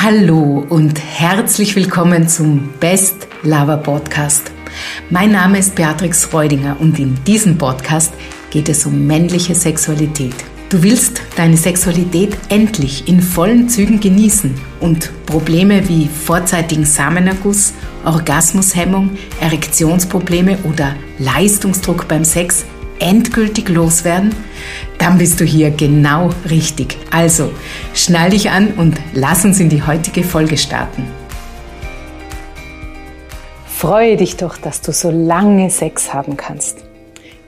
[0.00, 4.52] Hallo und herzlich willkommen zum Best Lover Podcast.
[5.10, 8.14] Mein Name ist Beatrix Reudinger und in diesem Podcast
[8.50, 10.36] geht es um männliche Sexualität.
[10.68, 19.18] Du willst deine Sexualität endlich in vollen Zügen genießen und Probleme wie vorzeitigen Samenerguss, Orgasmushemmung,
[19.40, 22.64] Erektionsprobleme oder Leistungsdruck beim Sex
[23.00, 24.32] endgültig loswerden?
[24.98, 26.98] Dann bist du hier genau richtig.
[27.10, 27.50] Also,
[27.94, 31.04] schnall dich an und lass uns in die heutige Folge starten.
[33.66, 36.78] Freue dich doch, dass du so lange Sex haben kannst.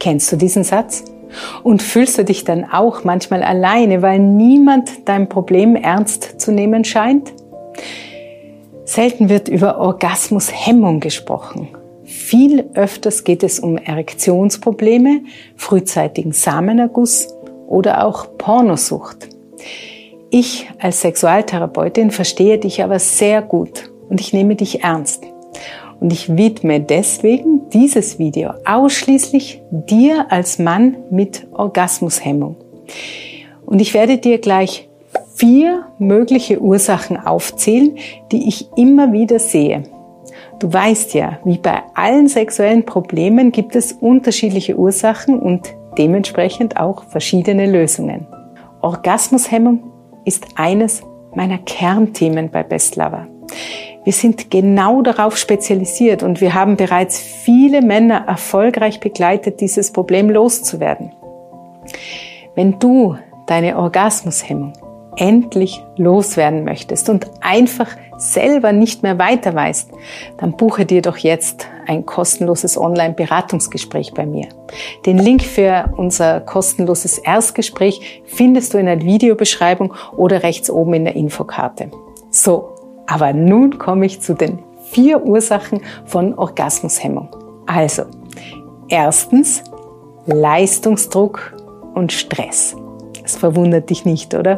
[0.00, 1.04] Kennst du diesen Satz?
[1.62, 6.84] Und fühlst du dich dann auch manchmal alleine, weil niemand dein Problem ernst zu nehmen
[6.84, 7.32] scheint?
[8.84, 11.68] Selten wird über Orgasmushemmung gesprochen.
[12.04, 15.22] Viel öfters geht es um Erektionsprobleme,
[15.56, 17.28] frühzeitigen Samenerguss
[17.66, 19.28] oder auch Pornosucht.
[20.30, 25.24] Ich als Sexualtherapeutin verstehe dich aber sehr gut und ich nehme dich ernst.
[26.00, 32.56] Und ich widme deswegen dieses Video ausschließlich dir als Mann mit Orgasmushemmung.
[33.64, 34.88] Und ich werde dir gleich
[35.34, 37.96] vier mögliche Ursachen aufzählen,
[38.32, 39.84] die ich immer wieder sehe.
[40.58, 47.04] Du weißt ja, wie bei allen sexuellen Problemen gibt es unterschiedliche Ursachen und dementsprechend auch
[47.04, 48.26] verschiedene Lösungen.
[48.80, 49.92] Orgasmushemmung
[50.24, 51.02] ist eines
[51.34, 53.26] meiner Kernthemen bei Best Lover.
[54.04, 60.30] Wir sind genau darauf spezialisiert und wir haben bereits viele Männer erfolgreich begleitet, dieses Problem
[60.30, 61.12] loszuwerden.
[62.54, 64.72] Wenn du deine Orgasmushemmung
[65.16, 69.90] endlich loswerden möchtest und einfach selber nicht mehr weiter weißt,
[70.38, 74.48] dann buche dir doch jetzt ein kostenloses Online-Beratungsgespräch bei mir.
[75.04, 81.04] Den Link für unser kostenloses Erstgespräch findest du in der Videobeschreibung oder rechts oben in
[81.04, 81.90] der Infokarte.
[82.30, 82.70] So,
[83.06, 84.58] aber nun komme ich zu den
[84.90, 87.28] vier Ursachen von Orgasmushemmung.
[87.66, 88.04] Also,
[88.88, 89.62] erstens
[90.26, 91.54] Leistungsdruck
[91.94, 92.76] und Stress.
[93.22, 94.56] Das verwundert dich nicht, oder?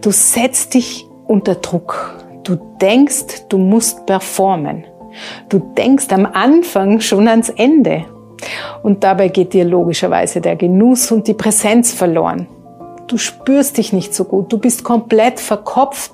[0.00, 2.22] Du setzt dich unter Druck.
[2.44, 4.84] Du denkst, du musst performen.
[5.48, 8.04] Du denkst am Anfang schon ans Ende.
[8.82, 12.46] Und dabei geht dir logischerweise der Genuss und die Präsenz verloren.
[13.06, 14.52] Du spürst dich nicht so gut.
[14.52, 16.12] Du bist komplett verkopft,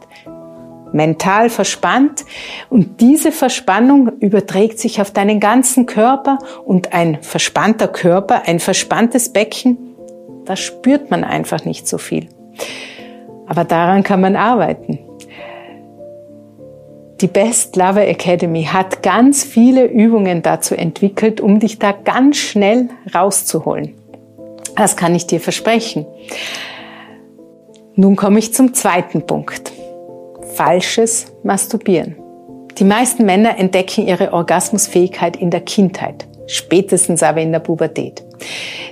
[0.93, 2.25] mental verspannt.
[2.69, 9.33] Und diese Verspannung überträgt sich auf deinen ganzen Körper und ein verspannter Körper, ein verspanntes
[9.33, 9.91] Becken
[10.51, 12.29] da spürt man einfach nicht so viel.
[13.47, 14.99] Aber daran kann man arbeiten.
[17.21, 22.89] Die Best Lover Academy hat ganz viele Übungen dazu entwickelt, um dich da ganz schnell
[23.15, 23.95] rauszuholen.
[24.75, 26.07] Das kann ich dir versprechen.
[27.95, 29.71] Nun komme ich zum zweiten Punkt.
[30.55, 32.17] Falsches Masturbieren.
[32.79, 38.25] Die meisten Männer entdecken ihre Orgasmusfähigkeit in der Kindheit, spätestens aber in der Pubertät.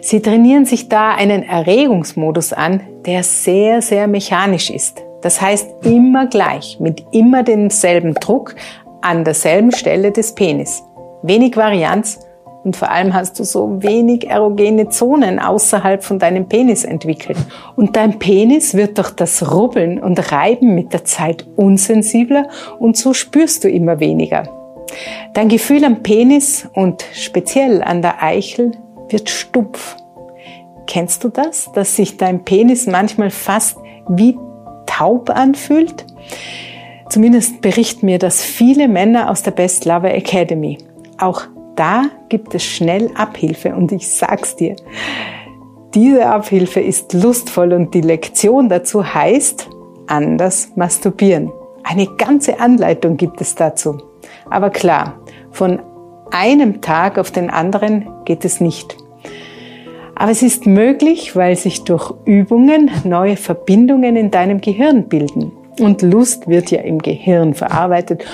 [0.02, 5.02] Sie trainieren sich da einen Erregungsmodus an, der sehr, sehr mechanisch ist.
[5.22, 8.54] Das heißt immer gleich, mit immer demselben Druck
[9.00, 10.82] an derselben Stelle des Penis.
[11.22, 12.20] Wenig Varianz
[12.64, 17.38] und vor allem hast du so wenig erogene Zonen außerhalb von deinem Penis entwickelt.
[17.76, 22.48] Und dein Penis wird durch das Rubbeln und Reiben mit der Zeit unsensibler
[22.78, 24.42] und so spürst du immer weniger.
[25.34, 28.72] Dein Gefühl am Penis und speziell an der Eichel
[29.08, 29.96] wird stumpf.
[30.86, 34.36] Kennst du das, dass sich dein Penis manchmal fast wie
[34.88, 36.04] taub anfühlt?
[37.08, 40.78] Zumindest berichten mir das viele Männer aus der Best Lover Academy.
[41.18, 41.42] Auch
[41.76, 44.76] da gibt es schnell Abhilfe und ich sag's dir,
[45.94, 49.70] diese Abhilfe ist lustvoll und die Lektion dazu heißt
[50.06, 51.50] anders masturbieren.
[51.82, 53.98] Eine ganze Anleitung gibt es dazu.
[54.50, 55.80] Aber klar, von
[56.30, 58.96] einem Tag auf den anderen geht es nicht.
[60.18, 65.52] Aber es ist möglich, weil sich durch Übungen neue Verbindungen in deinem Gehirn bilden.
[65.78, 68.24] Und Lust wird ja im Gehirn verarbeitet.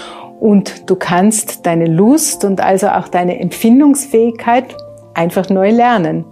[0.41, 4.75] Und du kannst deine Lust und also auch deine Empfindungsfähigkeit
[5.13, 6.25] einfach neu lernen.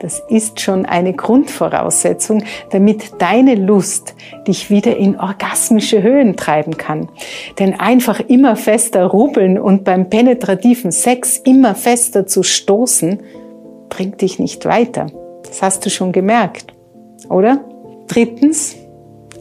[0.00, 4.14] Das ist schon eine Grundvoraussetzung, damit deine Lust
[4.46, 7.08] dich wieder in orgasmische Höhen treiben kann.
[7.58, 13.22] Denn einfach immer fester rubbeln und beim penetrativen Sex immer fester zu stoßen,
[13.94, 15.06] bringt dich nicht weiter.
[15.44, 16.72] Das hast du schon gemerkt,
[17.28, 17.64] oder?
[18.08, 18.76] Drittens,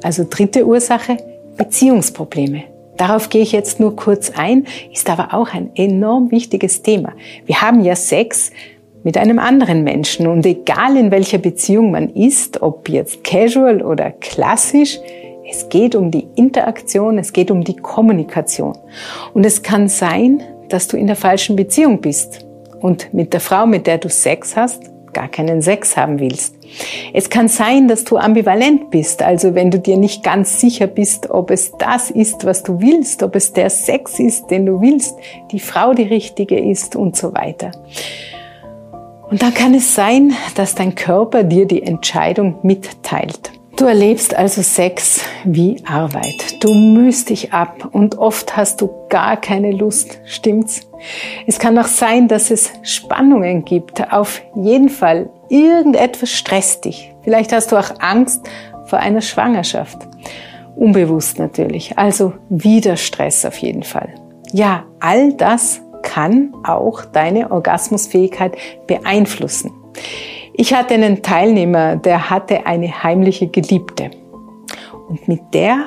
[0.03, 1.17] also dritte Ursache,
[1.57, 2.63] Beziehungsprobleme.
[2.97, 7.13] Darauf gehe ich jetzt nur kurz ein, ist aber auch ein enorm wichtiges Thema.
[7.45, 8.51] Wir haben ja Sex
[9.03, 14.11] mit einem anderen Menschen und egal in welcher Beziehung man ist, ob jetzt casual oder
[14.11, 14.99] klassisch,
[15.49, 18.77] Es geht um die Interaktion, es geht um die Kommunikation.
[19.33, 22.45] Und es kann sein, dass du in der falschen Beziehung bist
[22.83, 26.55] und mit der Frau, mit der du Sex hast, gar keinen Sex haben willst.
[27.13, 31.29] Es kann sein, dass du ambivalent bist, also wenn du dir nicht ganz sicher bist,
[31.29, 35.15] ob es das ist, was du willst, ob es der Sex ist, den du willst,
[35.51, 37.71] die Frau die richtige ist und so weiter.
[39.29, 43.51] Und dann kann es sein, dass dein Körper dir die Entscheidung mitteilt.
[43.75, 46.63] Du erlebst also Sex wie Arbeit.
[46.63, 50.87] Du mühst dich ab und oft hast du gar keine Lust, stimmt's?
[51.47, 54.13] Es kann auch sein, dass es Spannungen gibt.
[54.13, 57.11] Auf jeden Fall, irgendetwas stresst dich.
[57.23, 58.47] Vielleicht hast du auch Angst
[58.85, 59.97] vor einer Schwangerschaft.
[60.75, 61.97] Unbewusst natürlich.
[61.97, 64.13] Also wieder Stress auf jeden Fall.
[64.51, 68.55] Ja, all das kann auch deine Orgasmusfähigkeit
[68.85, 69.71] beeinflussen.
[70.55, 74.11] Ich hatte einen Teilnehmer, der hatte eine heimliche Geliebte.
[75.09, 75.85] Und mit der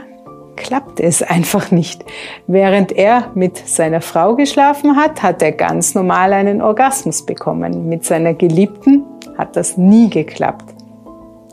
[0.57, 2.05] klappte es einfach nicht.
[2.49, 7.89] Während er mit seiner Frau geschlafen hat, hat er ganz normal einen Orgasmus bekommen.
[7.89, 9.05] Mit seiner Geliebten
[9.39, 10.75] hat das nie geklappt.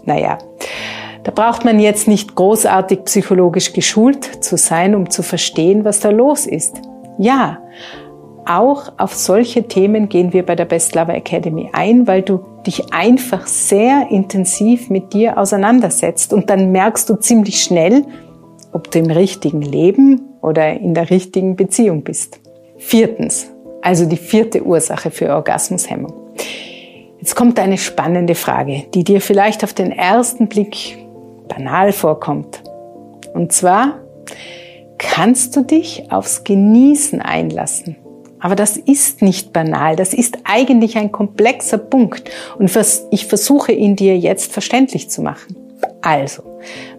[0.06, 0.40] Naja,
[1.24, 6.10] da braucht man jetzt nicht großartig psychologisch geschult zu sein, um zu verstehen, was da
[6.10, 6.82] los ist.
[7.20, 7.60] Ja,
[8.46, 12.94] auch auf solche Themen gehen wir bei der Best Lover Academy ein, weil du dich
[12.94, 18.06] einfach sehr intensiv mit dir auseinandersetzt und dann merkst du ziemlich schnell,
[18.72, 22.40] ob du im richtigen Leben oder in der richtigen Beziehung bist.
[22.78, 23.52] Viertens,
[23.82, 26.14] also die vierte Ursache für Orgasmushemmung.
[27.20, 30.98] Jetzt kommt eine spannende Frage, die dir vielleicht auf den ersten Blick
[31.48, 32.64] banal vorkommt.
[33.34, 34.00] Und zwar,
[34.98, 37.96] kannst du dich aufs Genießen einlassen?
[38.44, 42.30] Aber das ist nicht banal, das ist eigentlich ein komplexer Punkt
[42.60, 42.70] und
[43.12, 45.56] ich versuche ihn dir jetzt verständlich zu machen.
[46.02, 46.44] Also,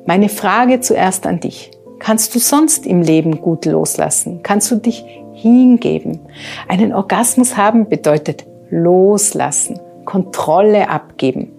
[0.06, 1.70] meine Frage zuerst an dich.
[1.98, 4.40] Kannst du sonst im Leben gut loslassen?
[4.42, 5.04] Kannst du dich
[5.34, 6.20] hingeben?
[6.66, 11.52] Einen Orgasmus haben bedeutet loslassen, Kontrolle abgeben.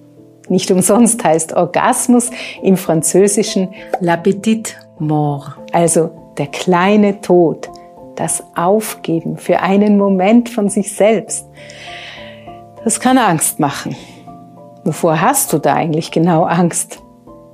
[0.50, 2.32] Nicht umsonst heißt Orgasmus
[2.64, 6.10] im Französischen la petite mort, also
[6.40, 7.70] der kleine Tod,
[8.16, 11.48] das Aufgeben für einen Moment von sich selbst.
[12.84, 13.96] Das kann Angst machen.
[14.84, 17.00] Wovor hast du da eigentlich genau Angst?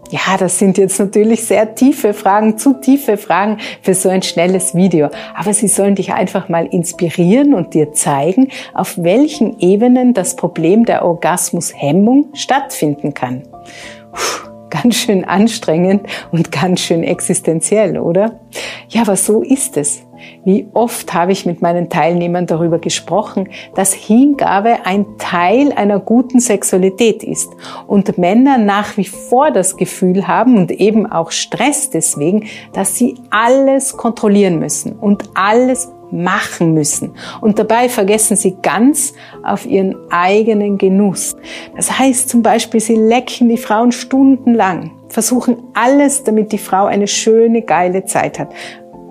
[0.10, 4.76] Ja, das sind jetzt natürlich sehr tiefe Fragen, zu tiefe Fragen für so ein schnelles
[4.76, 5.10] Video.
[5.34, 10.84] Aber sie sollen dich einfach mal inspirieren und dir zeigen, auf welchen Ebenen das Problem
[10.84, 13.44] der Orgasmushemmung stattfinden kann.
[14.12, 18.40] Puh ganz schön anstrengend und ganz schön existenziell, oder?
[18.90, 20.02] Ja, aber so ist es.
[20.44, 26.40] Wie oft habe ich mit meinen Teilnehmern darüber gesprochen, dass Hingabe ein Teil einer guten
[26.40, 27.50] Sexualität ist
[27.88, 33.16] und Männer nach wie vor das Gefühl haben und eben auch Stress deswegen, dass sie
[33.30, 37.14] alles kontrollieren müssen und alles machen müssen.
[37.40, 39.14] Und dabei vergessen sie ganz
[39.44, 41.36] auf ihren eigenen Genuss.
[41.76, 47.08] Das heißt zum Beispiel, sie lecken die Frauen stundenlang, versuchen alles, damit die Frau eine
[47.08, 48.54] schöne, geile Zeit hat.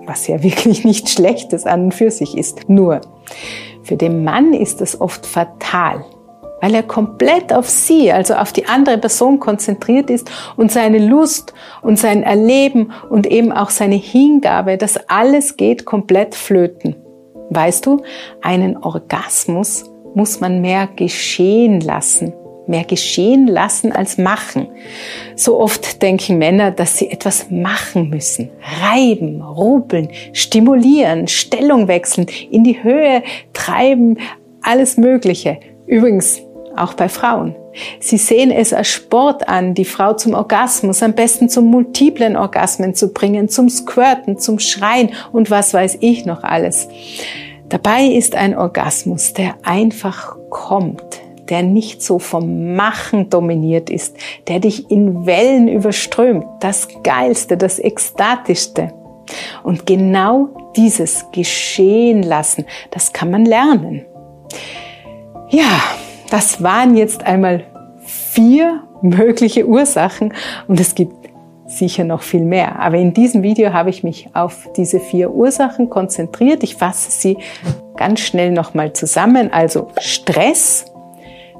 [0.05, 2.69] Was ja wirklich nichts Schlechtes an und für sich ist.
[2.69, 3.01] Nur,
[3.83, 6.05] für den Mann ist das oft fatal
[6.61, 11.53] weil er komplett auf sie, also auf die andere Person konzentriert ist und seine Lust
[11.81, 16.95] und sein Erleben und eben auch seine Hingabe, das alles geht komplett flöten.
[17.49, 18.01] Weißt du,
[18.41, 22.33] einen Orgasmus muss man mehr geschehen lassen,
[22.71, 24.67] mehr geschehen lassen als machen.
[25.35, 28.49] So oft denken Männer, dass sie etwas machen müssen.
[28.81, 33.21] Reiben, rubbeln, stimulieren, Stellung wechseln, in die Höhe
[33.53, 34.17] treiben,
[34.63, 35.59] alles Mögliche.
[35.85, 36.41] Übrigens,
[36.75, 37.55] auch bei Frauen.
[37.99, 42.95] Sie sehen es als Sport an, die Frau zum Orgasmus, am besten zum multiplen Orgasmen
[42.95, 46.87] zu bringen, zum Squirten, zum Schreien und was weiß ich noch alles.
[47.69, 54.15] Dabei ist ein Orgasmus, der einfach kommt, der nicht so vom Machen dominiert ist,
[54.47, 58.93] der dich in Wellen überströmt, das Geilste, das Ekstatischste.
[59.61, 64.05] Und genau dieses Geschehen lassen, das kann man lernen.
[65.49, 65.81] Ja,
[66.29, 67.65] das waren jetzt einmal
[68.03, 70.33] vier mögliche Ursachen
[70.67, 71.13] und es gibt
[71.65, 72.79] sicher noch viel mehr.
[72.79, 76.63] Aber in diesem Video habe ich mich auf diese vier Ursachen konzentriert.
[76.63, 77.37] Ich fasse sie
[77.95, 79.51] ganz schnell nochmal zusammen.
[79.51, 80.90] Also Stress,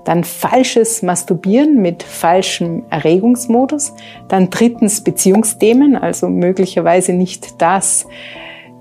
[0.04, 3.94] dann falsches Masturbieren mit falschem Erregungsmodus,
[4.28, 8.08] dann drittens Beziehungsthemen, also möglicherweise nicht das,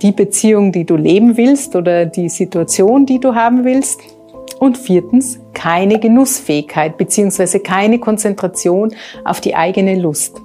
[0.02, 4.00] die Beziehung, die du leben willst oder die Situation, die du haben willst.
[4.58, 7.60] Und viertens, keine Genussfähigkeit bzw.
[7.60, 10.40] keine Konzentration auf die eigene Lust.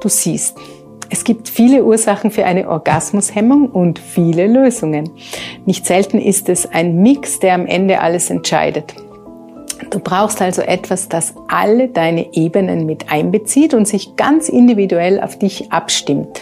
[0.00, 0.56] Du siehst,
[1.14, 5.10] Es gibt viele Ursachen für eine Orgasmushemmung und viele Lösungen.
[5.66, 8.94] Nicht selten ist es ein Mix, der am Ende alles entscheidet.
[9.90, 15.38] Du brauchst also etwas, das alle deine Ebenen mit einbezieht und sich ganz individuell auf
[15.38, 16.40] dich abstimmt.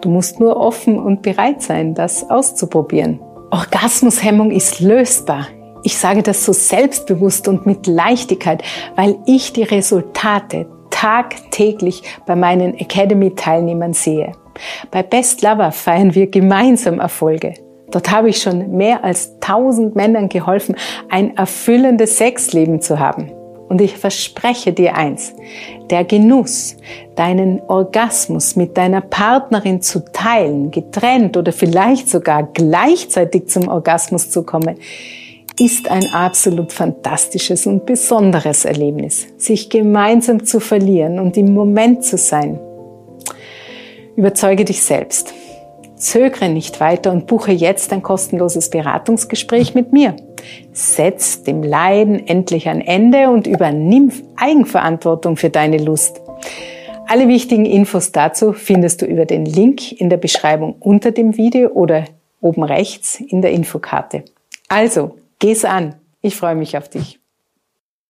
[0.00, 3.20] Du musst nur offen und bereit sein, das auszuprobieren.
[3.50, 5.46] Orgasmushemmung ist lösbar.
[5.84, 8.62] Ich sage das so selbstbewusst und mit Leichtigkeit,
[8.96, 14.32] weil ich die Resultate tagtäglich bei meinen Academy-Teilnehmern sehe.
[14.90, 17.54] Bei Best Lover feiern wir gemeinsam Erfolge.
[17.92, 20.74] Dort habe ich schon mehr als 1000 Männern geholfen,
[21.08, 23.30] ein erfüllendes Sexleben zu haben.
[23.68, 25.32] Und ich verspreche dir eins,
[25.88, 26.76] der Genuss,
[27.16, 34.42] deinen Orgasmus mit deiner Partnerin zu teilen, getrennt oder vielleicht sogar gleichzeitig zum Orgasmus zu
[34.42, 34.76] kommen,
[35.58, 42.18] ist ein absolut fantastisches und besonderes Erlebnis, sich gemeinsam zu verlieren und im Moment zu
[42.18, 42.58] sein.
[44.16, 45.32] Überzeuge dich selbst.
[46.02, 50.16] Zögere nicht weiter und buche jetzt ein kostenloses Beratungsgespräch mit mir.
[50.72, 56.20] Setz dem Leiden endlich ein Ende und übernimm Eigenverantwortung für deine Lust.
[57.06, 61.70] Alle wichtigen Infos dazu findest du über den Link in der Beschreibung unter dem Video
[61.70, 62.04] oder
[62.40, 64.24] oben rechts in der Infokarte.
[64.68, 65.96] Also, Geh's an.
[66.20, 67.18] Ich freue mich auf dich.